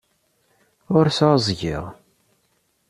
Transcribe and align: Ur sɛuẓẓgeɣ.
Ur 0.97 1.05
sɛuẓẓgeɣ. 1.09 1.83